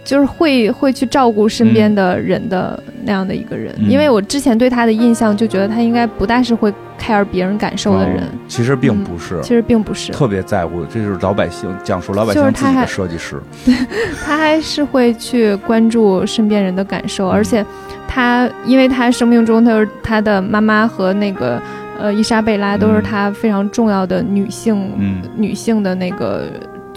[0.06, 10.12] 就是会会去照顾身边的人的那样的一个人，因为我之前对他的印象就觉得他应该不大是会 care 别人感受的人，其实并不是，其实并不是。
[10.12, 13.42] 特别在乎，这就是老百姓讲述老百姓自己的设计师，
[14.26, 17.66] 他还是会去关注身边人的感受，而且
[18.08, 21.62] 他因为他生命中他是他的妈妈和那个
[22.00, 25.22] 呃伊莎贝拉都是他非常重要的女性嗯。
[25.36, 26.48] 女性的那个。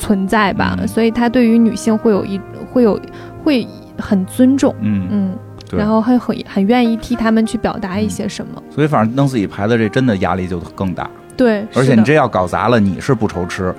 [0.00, 3.00] 存在吧，所以他对于女性会有一会有
[3.42, 3.66] 会
[3.98, 5.08] 很尊重，嗯。
[5.10, 5.36] 嗯，
[5.76, 8.62] 然后会很很愿意替他们去表达一些什么。
[8.70, 13.74] 所以反正弄自己牌子这真的压力就更大，对，而且你这要搞砸了，你是不愁吃。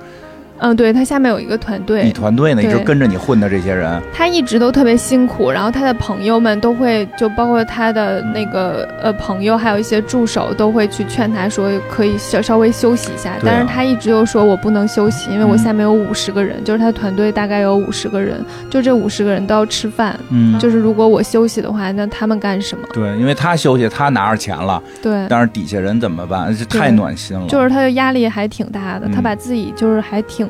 [0.60, 22.86] 嗯，对他下面有一个团队，你团队呢一直跟着你混的这些人，他一直都特别辛苦，然后他的朋友们都会，就包括他的那个呃朋友，还有一些助手都会去劝他说可以稍稍微休息一下，但是他一直又说我不能休息，因为我下面有五十个人，就是他团队大概有五十个人，就这五十个人都要吃饭，嗯，就是如果我休息的话，那他们干什么？
[22.92, 26.54] 对，因为他休息，他拿着钱了，对，但是底下人怎么办？
[26.54, 30.49] 这太暖心了，就是他的压力还挺大的，他把自己就是还挺。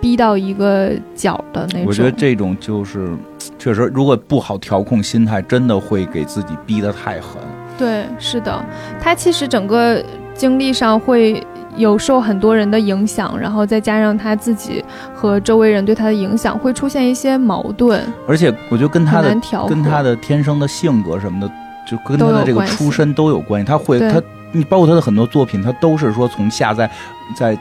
[0.00, 3.08] 逼到一个角的那种，我觉得这种就是
[3.58, 7.40] 确实，如果不好调控心态，真的会给自己逼得太狠。
[7.78, 8.64] 对，是的，
[9.00, 10.02] 他其实整个
[10.34, 11.44] 经历上会
[11.76, 18.02] 有受很多人的影响，然后再加上他自己和周围人对他的影响，会出现一些矛盾。
[18.26, 19.36] 而且我觉得跟他的
[19.68, 21.50] 跟他的天生的性格什么的，
[21.90, 23.66] 就跟他的这个出身都有关系。
[23.66, 26.90] 他会他你包括他的很多作品，他都是说从下在
[27.36, 27.58] 在。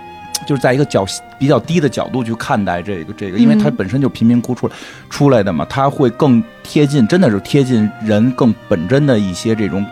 [0.48, 1.06] 就是在一个角
[1.40, 4.74] 比较低的角度去看待这个这个，因为他本身就贫民窟出来
[5.10, 9.86] 出来的嘛，他会更贴近，真的是贴近人更本真的一些这种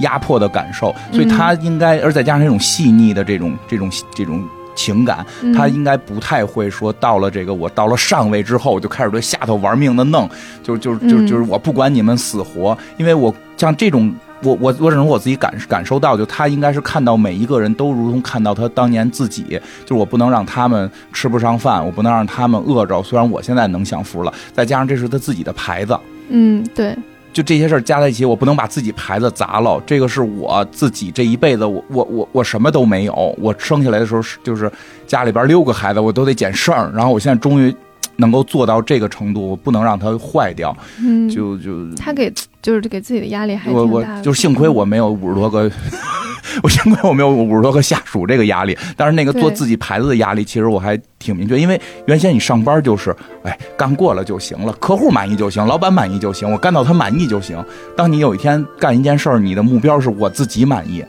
[0.00, 4.42] 压迫的感受，所以他应该，而再加上这种细腻的这种这种这种
[4.74, 10.28] 情感，他应该不太会说到了这个我到了上位之后就开始对下头玩命的弄，
[10.62, 14.14] 就就就就是我不管你们死活，因为我像这种。
[14.44, 23.02] 我我我只能我自己感感受到，就他应该是看到每一个人都如同看到他当年自己，就是我不能让他们吃不上饭，我不能让他们饿着。
[23.02, 26.96] 虽然我现在能享福了，再加上这是他自己的牌子，嗯，对，
[27.32, 29.82] 就这些事儿加在一起，我不能把自己牌子砸了。
[29.86, 33.34] 这个是我自己这一辈子，我我我我什么都没有。
[33.40, 34.70] 我生下来的时候是就是
[35.06, 37.74] 家里边六个孩子，我都得捡剩儿，然后我现在终于。
[38.16, 40.76] 能够做到这个程度，我不能让它坏掉。
[41.00, 43.80] 嗯，就就他给就是给自己的压力还挺大。
[43.80, 45.70] 我我就幸亏我没有五十多个
[46.62, 51.58] 我幸亏我没有五十多个下属这个压力，但是那个做自己牌子的压力，其实我还挺明确。
[51.58, 57.62] 因为原先你上班就是，哎，干过了就行了，客户满意就行，老板满意就行，我干到他满意就行。
[57.96, 61.04] 当你有一天干一件事儿，你的目标是我自己满意，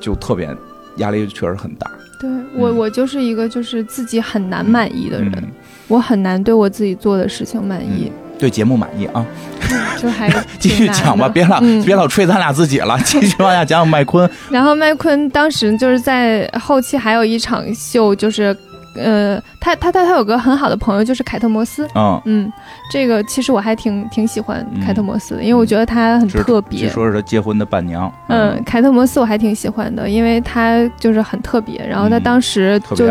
[0.00, 0.48] 就特别
[0.98, 1.90] 压力确实很大。
[2.20, 5.32] 对我，我就是一个就是自己很难满意的人，
[5.88, 8.10] 我很难对我自己做的事情满意。
[8.36, 9.24] 对节目满意啊，
[9.96, 14.28] 就还 继续讲吧，别老别老吹咱俩自己了， 继续往下讲讲麦昆。
[14.50, 18.54] 然后麦昆当时就是在后期还有一场秀，就是
[18.96, 22.52] 呃，他他他他有个很好的朋友就是凯特摩斯，嗯嗯，
[22.90, 26.80] 这个其实我还挺挺喜欢凯特摩斯的，因为我觉得他很特别。
[26.80, 28.12] 据说是他结婚的伴娘。
[28.28, 33.06] 嗯，凯特摩斯我还挺喜欢的，因为他就是很特别，然后他当时就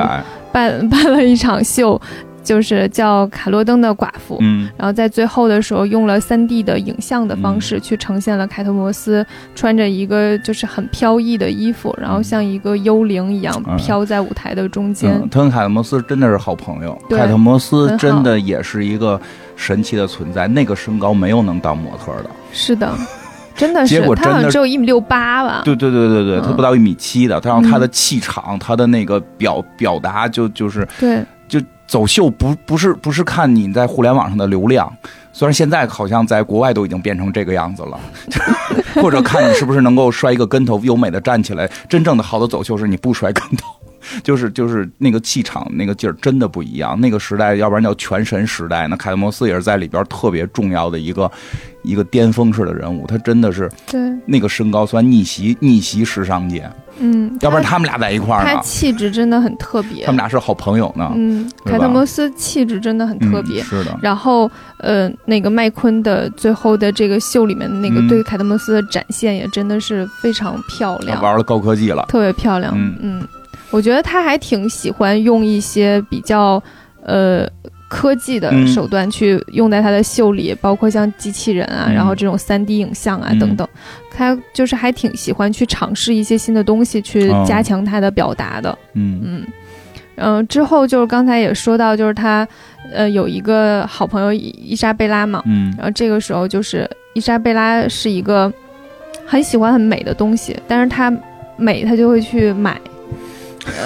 [0.51, 1.99] 办办了一场秀。
[2.43, 9.25] 就是叫卡洛登的寡妇，嗯，然后在最后的时候用了三 D 的影像的方式去呈现了凯特摩斯
[9.56, 15.19] 穿着一个就是很飘逸的衣服，然后像一个幽灵一样飘在舞台的中间。
[15.32, 19.19] 他跟凯特摩斯真的是好朋友，凯特摩斯真的也是一个
[19.56, 20.47] 神奇的存在。
[20.47, 22.91] 那个身高没有能当模特的，是的，
[23.56, 23.95] 真的是。
[23.95, 25.62] 结果他好像只有一米六八吧？
[25.63, 31.23] 对对对对对，他不到一米七的，他让他的气场，他的那个表表达就就是对。
[31.88, 34.91] 走秀不不是不是看你在互联网上的流量，
[35.32, 38.00] 虽然现在好像在国外都已经变成这个样子了，
[39.02, 41.69] 或者看你是不是能够摔一个跟头优美的站起来。
[41.88, 43.67] 真正的好的走秀是你不摔跟头，
[44.24, 47.00] 就是就是那个气场那个劲儿真的不一样。
[47.00, 51.30] 那个时代要不然叫全神时代，那凯特摩斯也是在里边特别重要的一个
[51.84, 56.69] 一个巅峰式的人物，他真的是对那个身高算逆袭逆袭时尚界。
[57.00, 58.52] 嗯，要不然他们俩在一块儿呢。
[58.54, 60.06] 他气质真的很特别。
[60.06, 61.12] 他们俩是好朋友呢。
[61.15, 63.63] 嗯，凯特摩斯气质真的很特别。
[63.63, 63.98] 是的。
[64.02, 71.19] 然后，呃，那个麦昆的最后的这个秀里面那个对凯特摩斯的展现也真的是非常漂亮。
[71.22, 72.06] 玩了高科技了。
[72.08, 72.72] 特别漂亮。
[72.78, 73.28] 嗯嗯，
[73.72, 76.62] 我觉得他还挺喜欢用一些比较，
[77.04, 77.50] 呃。
[77.93, 83.67] 科技的手段去用在他的秀里，包括像机器人啊，然后这种三 D 影像啊等等，
[84.10, 88.75] 他就是还挺喜欢去尝试一些新的东西，去加强他的表达的。
[88.93, 89.21] 嗯。
[89.23, 89.47] 嗯。
[90.15, 92.47] 嗯，之后就是刚才也说到，就是他
[92.91, 98.51] 呃有一个好朋友伊莎贝拉嘛，嗯，然后这个时候就是伊莎贝拉是一个
[99.25, 101.15] 很喜欢很美的东西，但是他
[101.58, 102.79] 美他就会去买。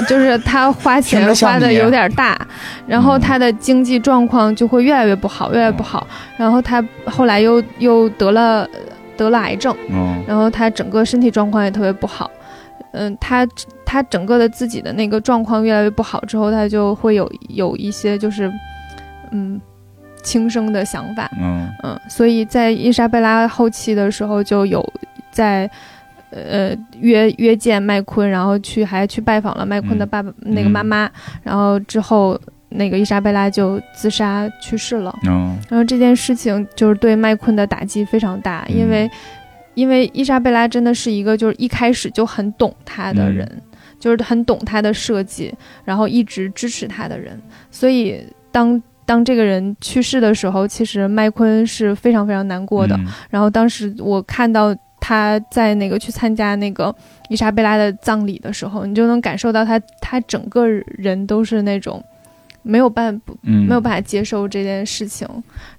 [0.07, 2.39] 就是他花 钱花的有点大，
[2.87, 6.05] 然后他的经济状况就会越来越不好，越来越不好。
[6.37, 8.67] 然后他后来又又得了
[9.15, 9.75] 得了癌症，
[10.27, 12.29] 然后他整个身体状况也特别不好。
[12.93, 13.47] 嗯，他
[13.85, 18.51] 他整个的自己的那个状况越来越不好之后，他就会有有一些就是
[19.31, 19.59] 嗯
[20.23, 21.29] 轻生的想法。
[21.39, 24.83] 嗯嗯，所以在伊莎贝拉后期的时候就有
[25.31, 25.69] 在。
[26.29, 31.09] 呃，约约见麦昆，然后去还去拜访了麦昆的爸爸那个妈妈，
[31.41, 32.37] 然后之后
[32.67, 35.17] 那个伊莎贝拉就自杀去世了。
[35.69, 39.09] 然后这件事情就是对麦昆的打击非常大，因为
[39.73, 43.49] 因为伊莎贝拉真的是一个就是一开始就很懂他的人，
[43.97, 45.53] 就是很懂他的设计，
[45.85, 47.41] 然后一直支持他的人。
[47.71, 52.99] 所以当当这个人去世的时候，其实麦昆是非常非常难过的。
[53.29, 54.75] 然后当时我看到。
[54.99, 56.93] 他在那个去参加那个
[57.29, 62.03] 伊莎贝拉的葬礼的时候，你就能感受到他，他整个人都是那种
[62.63, 65.27] 没有办法，没有办法接受这件事情。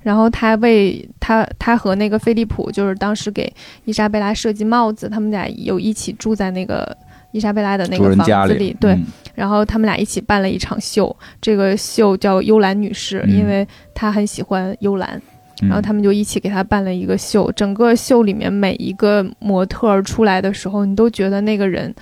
[0.02, 3.52] 然后他为他，他和那个菲利普，就是当时给
[3.84, 6.96] 伊莎贝拉设计帽子，他们俩有一起住在那个
[7.32, 8.98] 伊莎贝拉的那个房子里，对。
[9.34, 15.20] 然后他们俩一起办了一场秀，这个秀叫幽兰女士，因为她很喜欢幽兰。
[15.62, 21.92] 然后他们就一起给他办了一个秀，整个秀里面每一个模特出来的时候，你都觉得那个人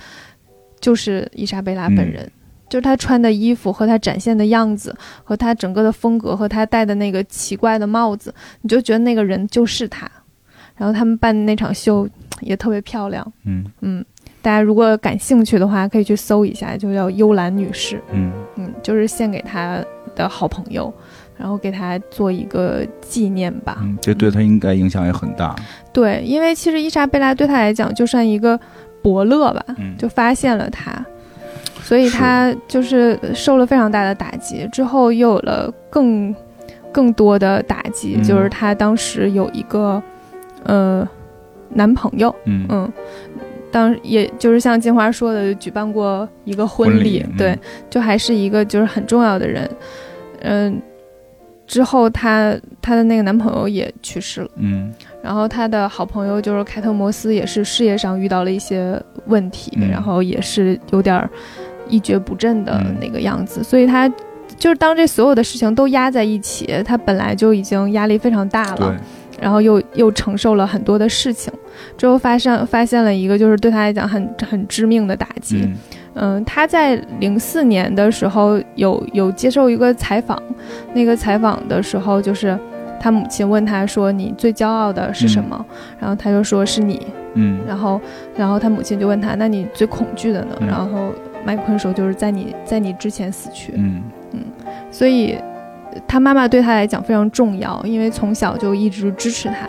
[0.79, 2.29] 就是伊莎贝拉本人，
[2.69, 10.09] 就是她穿的衣服和她展现的样子，和她整个的风格和她戴的那个奇怪的帽子，你就觉得那个人就是她。
[10.75, 12.07] 然后他们办的那场秀
[12.41, 13.65] 也特别漂亮，嗯。
[13.81, 14.05] 嗯，
[14.43, 18.31] 大家如果感兴趣的话，可以去搜一下，就叫幽兰女士，嗯。
[18.57, 19.83] 嗯，就是献给她
[20.15, 20.93] 的好朋友。
[21.37, 25.55] 然后给他做一个纪念吧，嗯这对他应该影响也很大。
[25.93, 28.59] 对，因为其实伊莎贝拉对他来讲就算一个
[29.03, 29.63] 伯乐吧，
[29.97, 30.91] 就发现了他，
[31.81, 34.67] 所以他就是受了非常大的打击。
[34.71, 36.35] 之后又有了更
[36.91, 40.01] 更多的打击，就是他当时有一个
[40.63, 41.07] 呃
[41.69, 42.65] 男朋友，嗯。
[42.69, 42.91] 嗯，
[43.71, 47.57] 当也就是像金花说的，举办过一个婚礼，对，
[47.89, 49.69] 就还是一个就是很重要的人，
[50.41, 50.81] 嗯。
[51.67, 54.49] 之后，她她的那个男朋友也去世了。
[54.55, 54.91] 嗯。
[55.21, 61.29] 然后她的好朋友就是凯特摩斯，也是事业上遇到了一些问题，然后也是有点
[61.89, 63.61] 一蹶不振的那个样子。
[63.61, 64.09] 所以她
[64.57, 68.95] 就是当这所有的事情都压在一起，她本来就已经压力非常大了。
[69.39, 71.53] 然后又又承受了很多的事情，
[71.95, 75.61] 之后发生发现了一个就是对她来讲很很致命的打击。
[75.61, 75.75] 嗯，
[76.45, 80.41] 他在零四年的时候有有接受一个采访，
[80.93, 82.57] 那个采访的时候就是
[82.99, 85.65] 他母亲问他说：“你最骄傲的是什么？”
[85.99, 87.07] 然后他就说是你。
[87.35, 88.01] 嗯，然后
[88.35, 91.11] 然后他母亲就问他：“那你最恐惧的呢？”然后
[91.45, 94.01] 麦昆说：“就是在你在你之前死去。”嗯
[94.33, 94.41] 嗯，
[94.91, 95.37] 所以。
[96.07, 99.67] 他妈妈对他来讲非常重要，因为从小就一直支持他，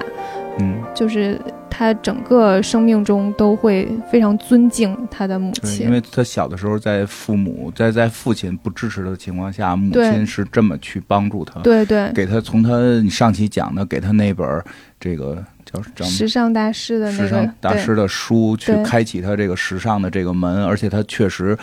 [0.58, 1.40] 嗯，就是
[1.78, 5.86] 他整个生命中都会非常尊敬他的母亲。
[5.86, 14.64] 因为他小的时候在父母在在父亲不支持的情况下，母亲是这么去帮助他，对对，给他从他你上期讲的给他那本
[14.98, 21.56] 这个叫叫时尚大师的那个时尚大师的书，去开启他这个时尚的这个门，而且他确实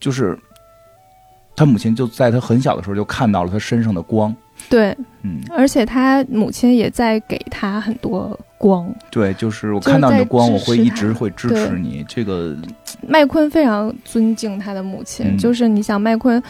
[0.00, 0.36] 就是。
[1.56, 4.32] 他母亲就在他很小的时候就看到了他身上的光，
[4.68, 12.04] 对，嗯，而且他母亲也在给他很多光，对，就是我看到你的光，我会一直会支持你。
[12.08, 12.56] 这个
[13.06, 16.42] 麦昆非常尊敬他的母亲，就是你想麦昆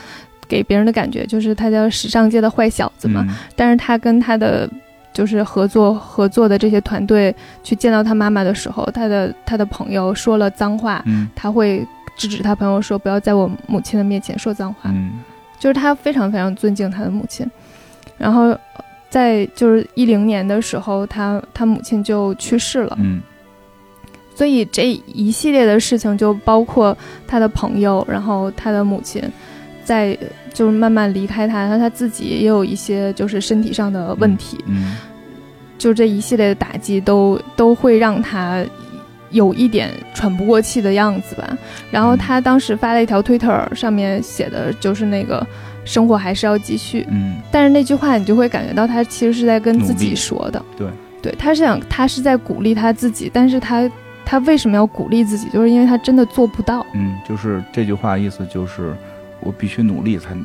[0.47, 4.69] 给别人的感觉就是他叫时尚界的坏小子嘛，但是他跟他的
[5.13, 11.87] 就是合作合作的这些团队去见到他妈妈的时候，他的他的朋友说了脏话，他会。
[12.17, 15.21] 制止他朋友说不要在我母亲的面前说脏话，嗯，
[15.57, 17.49] 就是他非常非常尊敬他的母亲，
[18.19, 18.55] 然后
[19.09, 23.23] 在就是一零年的时候，他他母亲就去世了，嗯，
[24.35, 29.23] 所以这一系列的事情就包括他的朋友，然后他的母亲
[29.85, 30.19] 在
[30.53, 34.97] 就是慢慢离开他，然后他自己也有一些就是身体上的问题，嗯，
[35.79, 38.65] 就这一系列的打击都都会让他。
[39.31, 41.59] 有一点喘不过气的样子吧，
[41.91, 45.47] 然后他当时发了一条推特，上面写的就是那个
[45.89, 47.07] 生活还是要继续。
[47.11, 50.63] 嗯，但是那句话你就会感觉到他其实是在跟自己说的。
[50.77, 50.87] 对，
[51.23, 53.91] 对，他是想他是在鼓励他自己，但是他
[54.25, 55.49] 他为什么要鼓励自己？
[55.49, 56.85] 就是因为他真的做不到。
[56.93, 58.95] 嗯，就是这句话意思就是
[59.41, 60.37] 我必须努力才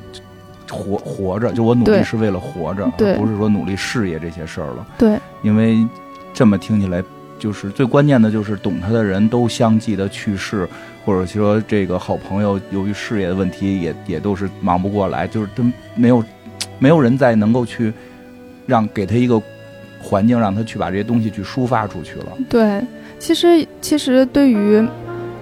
[0.71, 4.87] 活活着，就我努力是为了活着，而不是说努力事业这些事儿了。
[4.97, 5.85] 对，因为
[6.33, 7.03] 这么听起来。
[7.39, 10.65] 就是最关键的，就是懂他的人都相继的去世，
[11.05, 16.23] 或者说这个好朋友由于事业的问题，也也都是忙不过来，就是真没有，
[16.79, 17.91] 没有人再能够去
[18.65, 19.41] 让给他一个
[20.01, 22.27] 环境，让他去把这些东西去抒发出去了。
[22.49, 22.81] 对，
[23.19, 24.81] 其实其实对于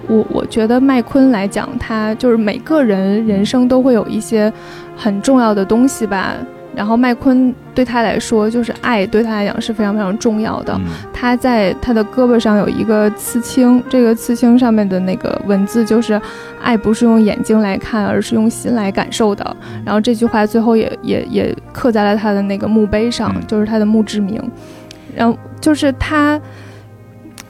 [0.08, 4.52] 我，我觉得麦昆来讲，他就是每个人人生都会有一些
[4.96, 6.36] 很重要的东西吧。
[6.74, 10.78] 然后麦昆对他来说，就是爱对他来讲是非常非常重要的。
[11.12, 16.18] 他在他的胳膊上有一个刺青，这个刺青上面的那个文字就是
[16.62, 19.56] “爱不是用眼睛来看，而是用心来感受的”。
[19.84, 24.42] 然后这句话最后也也也刻在了他的那个墓碑上，就是他的墓志铭。
[25.14, 26.40] 然后就是他，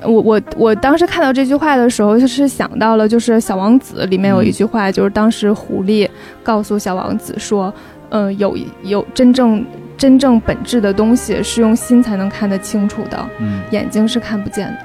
[0.02, 6.08] 我我我当时看到这句话的时候，就是想到了，就是《小王子》里面有一句话，就是当时狐狸
[6.42, 7.72] 告诉小王子说。
[8.14, 9.64] 嗯，有有真正
[9.96, 14.78] 真正本质的东西是用心才能看得清楚的，嗯，眼睛是看不见的。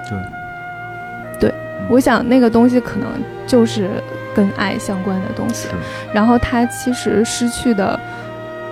[1.40, 1.54] 对，对，
[1.90, 3.08] 我想那个东西可能
[3.46, 3.90] 就是
[4.34, 5.68] 跟爱相关的东西。
[6.14, 8.00] 然后他其实失去的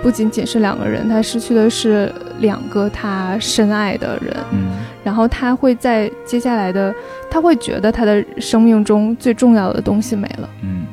[0.02, 4.34] 不仅仅是两个人，他失去的是两个他深爱的人。
[4.52, 4.68] 嗯，
[5.04, 6.96] 然后他会在接下来的，
[7.30, 10.50] 他会觉得他的生命中最重要的东西没了。
[10.62, 10.86] 嗯，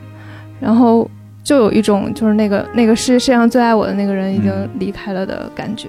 [0.58, 1.08] 然后。
[1.42, 5.88] 就有一种就是那个那个世世界上最爱我的那个人已经离开了的感觉，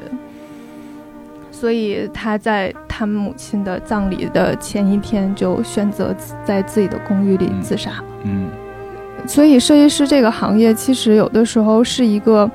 [1.51, 8.03] 所以他在他母亲的葬礼的前一天就选择在自己的公寓里自杀了。
[8.23, 8.47] 嗯，
[9.27, 12.49] 所以设计师这个行业其实有的时候是一个。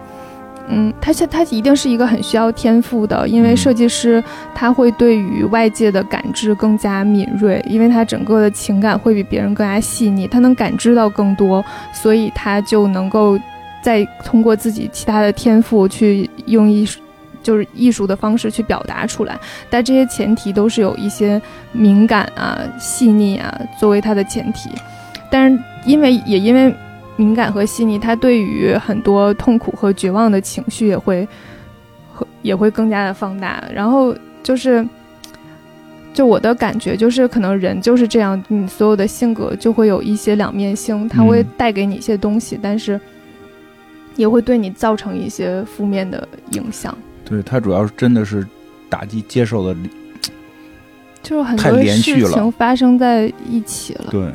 [0.71, 4.23] 嗯，他现他一定是一个很需要天赋的，因为设计师
[4.55, 13.39] 他会对于外界的感知更加敏锐，因为他整个的情感会比别人更加细腻，他能感知到更多，所以他就能够
[13.83, 17.01] 再通过自己其他的天赋去用艺术，
[17.43, 19.39] 就是艺术的方式去表达出来。
[19.71, 21.41] 但这些前提都是有一些
[21.73, 24.69] 敏感啊、细腻啊作为他的前提，
[25.31, 26.75] 但是因为也因为。
[27.19, 31.29] 敏感和细腻，他对于很多痛苦和绝望的情绪也会
[32.41, 33.63] 也会更加的放大。
[33.75, 34.87] 然后就是，
[36.15, 43.01] 就我的感觉就是，可能人就是这样，你所有的性格就会有一些两面性，他会带给你一些东西，但是
[44.15, 46.97] 也会对你造成一些负面的影响。
[47.25, 48.47] 对他主要是真的是
[48.89, 49.77] 打击接受的，
[51.23, 54.07] 就是很多事情发生在一起了。
[54.11, 54.33] 对，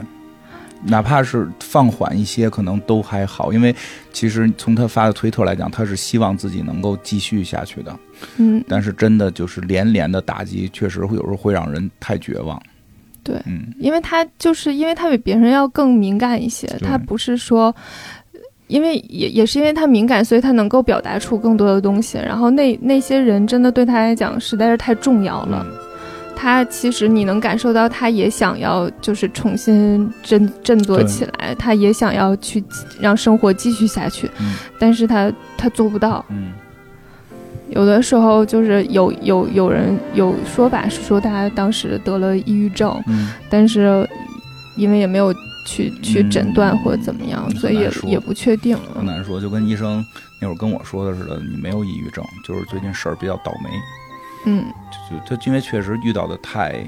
[0.85, 3.75] 哪怕是放缓一些，可能都还好，因为
[4.11, 7.97] 其实从他发的推特来讲，他是希望自己能够继续下去的。
[8.37, 12.61] 嗯，但是真的就是连连的打击，确实会有时候会让人太绝望。
[13.23, 17.73] 对，嗯因为他就是因为他比别人要更敏感一些，他不是说，
[18.67, 22.17] 因为也也是因为他敏感，所以他能够表达出更多的东西。
[22.17, 25.65] 然后那那些人真的对他来讲实在是太重要了，
[26.35, 32.63] 他其实你能感受到，他也想要就是重新振振作起来，他也想要去
[32.99, 34.29] 让生活继续下去，
[34.79, 36.23] 但是他他做不到。
[37.69, 43.01] 有的时候就是有有有人有说法是说他当时得了抑郁症，
[43.49, 44.07] 但是
[44.77, 45.33] 因为也没有
[45.65, 48.77] 去去诊断或者怎么样，所以也也不确定。
[48.93, 50.05] 很难说，就跟医生
[50.39, 53.69] 那会儿跟我说的似的，你没有抑郁症，就是最近事儿比较倒霉。
[54.45, 54.65] 嗯，
[55.09, 56.83] 就他因为确实遇到的太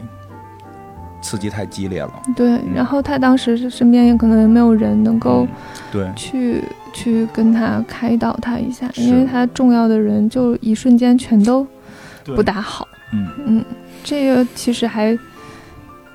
[1.22, 2.14] 刺激太激烈了。
[2.36, 5.48] 对，然后他当时身边也可能也没有人能够
[5.92, 6.64] 对去。
[6.98, 11.68] 去跟他开导他一下，因为他重要的人就一瞬间全都
[12.24, 12.88] 不大好。
[13.12, 13.66] 嗯嗯，
[14.02, 15.14] 这个其实还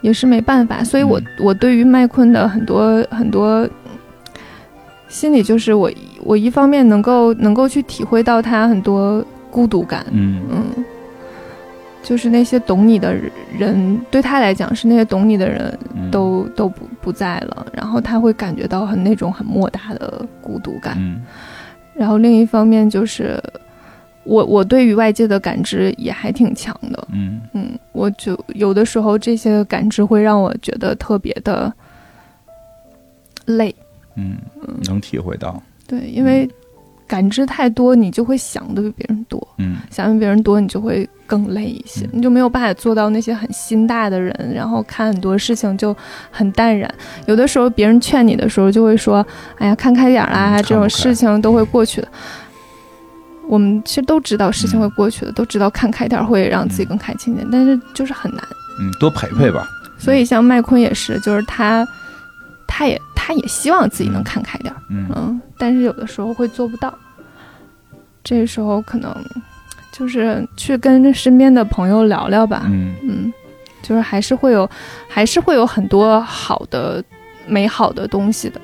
[0.01, 3.69] 也是没办法，所以我我对于麦昆的很多很多
[5.07, 5.93] 心里，就是我
[6.25, 10.07] 我一方面能够能够去体会到他很多孤独感。
[10.11, 10.85] 嗯嗯。
[12.03, 13.15] 就是那些懂你的
[13.57, 15.79] 人，对他来讲是那些懂你的人
[16.11, 20.99] 都都不不在了，然后他会感觉到很那种很莫大的孤独感。
[21.95, 23.39] 然后另一方面就是
[24.25, 27.09] 我我对于外界的感知也还挺强的。
[27.13, 31.73] 嗯嗯，我就有的时候这些感知会让我觉得特别的
[33.45, 33.75] 累。
[34.15, 34.39] 嗯，
[34.85, 35.63] 能体会到。
[35.87, 36.49] 对，因为。
[37.11, 45.95] 感知太多，你就会想的比别人多，嗯，想的比别人多，你就会更累一些，你就没有办法做到那些很心大的人，然后看很多事情就
[46.31, 46.89] 很淡然。
[47.27, 49.27] 有的时候别人劝你的时候，就会说
[49.59, 52.07] ：“哎呀，看开点啦，这种事情都会过去的。”
[53.49, 58.41] 我们其实都知道事情会过去的，都知道看开点会让自己更开心点，但是就是很难。
[58.81, 59.67] 嗯，多陪陪吧。
[59.99, 61.85] 所以像麦昆也是，就是他，
[62.71, 62.97] 他也。
[63.23, 66.93] 他也希望自己能看开点儿，嗯，但是有的时候会做不到。
[68.25, 69.15] 这时候可能
[69.93, 73.33] 就是去跟身边的朋友聊聊吧，嗯嗯，
[73.83, 74.69] 就是还是会有，
[75.07, 77.05] 还是会有很多好的、
[77.47, 78.61] 美好的东西的。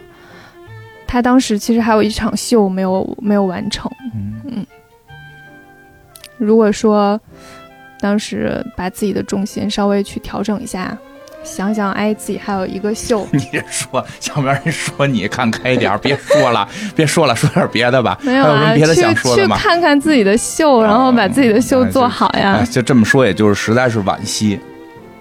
[1.07, 3.89] 他当时其实还有一场秀没有没有完成，
[4.47, 4.67] 嗯，
[6.39, 7.21] 如果说
[8.01, 10.99] 当时把自己的重心稍微去调整一下。
[11.47, 13.27] 想想，哎，自己还有一个秀。
[13.33, 13.41] 你
[13.71, 18.19] 说，小面人说你看开点别说了，别说了，说点别的吧。
[18.23, 19.57] 没有啊，别的想说的吗？
[19.57, 22.63] 去看看自己的秀，然后把自己的秀做好呀。
[22.71, 24.59] 就这么说，也就是实在是惋惜，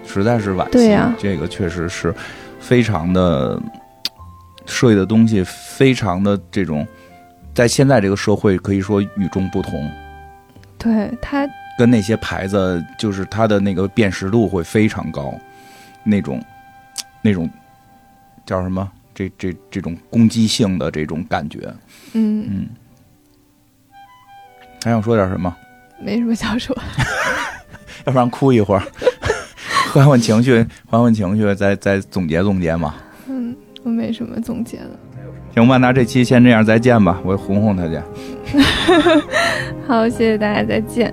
[0.06, 0.70] 实在是惋惜。
[0.72, 2.12] 对呀，这个确实是
[2.58, 3.58] 非常的
[4.66, 6.86] 设计的东西，非常的这种，
[7.54, 9.88] 在现在这个社会可以说与众不同。
[10.78, 11.48] 对他
[11.78, 15.34] 跟那些牌子，就是它的那个辨识度会非常高。
[16.06, 16.40] 那种，
[17.22, 17.50] 那种
[18.46, 18.88] 叫什么？
[19.14, 21.60] 这这这种攻击性的这种感觉，
[22.12, 22.68] 嗯嗯。
[24.84, 25.54] 还想说点什么？
[25.98, 26.76] 没什么想说，
[28.04, 28.82] 要不然哭一会儿，
[29.90, 32.94] 缓缓情绪，缓缓情绪，再再总结总结嘛。
[33.26, 34.90] 嗯，我没什么总结了。
[35.54, 37.18] 行吧，那这期先这样，再见吧。
[37.24, 37.98] 我哄哄他去。
[39.88, 41.12] 好，谢谢大家，再见。